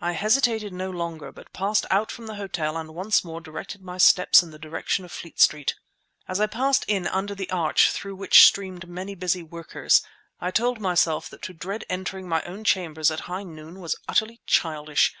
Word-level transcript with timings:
I 0.00 0.12
hesitated 0.12 0.72
no 0.72 0.88
longer, 0.90 1.30
but 1.30 1.52
passed 1.52 1.84
out 1.90 2.10
from 2.10 2.26
the 2.26 2.36
hotel 2.36 2.78
and 2.78 2.94
once 2.94 3.22
more 3.22 3.38
directed 3.38 3.82
my 3.82 3.98
steps 3.98 4.42
in 4.42 4.50
the 4.50 4.58
direction 4.58 5.04
of 5.04 5.12
Fleet 5.12 5.38
Street. 5.38 5.74
As 6.26 6.40
I 6.40 6.46
passed 6.46 6.86
in 6.88 7.06
under 7.06 7.34
the 7.34 7.50
arch 7.50 7.90
through 7.90 8.16
which 8.16 8.44
streamed 8.46 8.88
many 8.88 9.14
busy 9.14 9.42
workers, 9.42 10.00
I 10.40 10.52
told 10.52 10.80
myself 10.80 11.28
that 11.28 11.42
to 11.42 11.52
dread 11.52 11.84
entering 11.90 12.30
my 12.30 12.42
own 12.44 12.64
chambers 12.64 13.10
at 13.10 13.20
high 13.28 13.42
noon 13.42 13.80
was 13.80 13.96
utterly 14.08 14.40
childish. 14.46 15.14